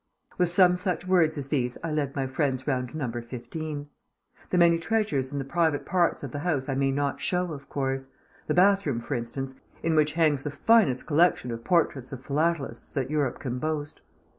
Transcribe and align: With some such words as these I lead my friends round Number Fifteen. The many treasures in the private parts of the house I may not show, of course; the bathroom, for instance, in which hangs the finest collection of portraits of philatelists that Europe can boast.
With 0.39 0.49
some 0.49 0.75
such 0.77 1.05
words 1.05 1.37
as 1.37 1.49
these 1.49 1.77
I 1.83 1.91
lead 1.91 2.15
my 2.15 2.25
friends 2.25 2.65
round 2.67 2.95
Number 2.95 3.21
Fifteen. 3.21 3.87
The 4.49 4.57
many 4.57 4.79
treasures 4.79 5.31
in 5.31 5.37
the 5.37 5.45
private 5.45 5.85
parts 5.85 6.23
of 6.23 6.31
the 6.31 6.39
house 6.39 6.67
I 6.67 6.73
may 6.73 6.89
not 6.91 7.21
show, 7.21 7.53
of 7.53 7.69
course; 7.69 8.07
the 8.47 8.55
bathroom, 8.55 8.99
for 8.99 9.13
instance, 9.13 9.53
in 9.83 9.93
which 9.93 10.13
hangs 10.13 10.41
the 10.41 10.49
finest 10.49 11.05
collection 11.05 11.51
of 11.51 11.63
portraits 11.63 12.11
of 12.11 12.19
philatelists 12.19 12.91
that 12.93 13.11
Europe 13.11 13.37
can 13.37 13.59
boast. 13.59 14.01